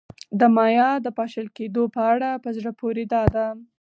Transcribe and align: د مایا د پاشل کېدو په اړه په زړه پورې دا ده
د 0.39 0.41
مایا 0.55 0.89
د 1.05 1.07
پاشل 1.17 1.47
کېدو 1.57 1.83
په 1.95 2.01
اړه 2.13 2.29
په 2.43 2.49
زړه 2.57 2.71
پورې 2.79 3.03
دا 3.13 3.23
ده 3.35 3.47